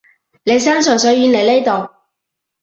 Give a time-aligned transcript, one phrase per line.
[0.45, 1.93] 你山長水遠嚟呢度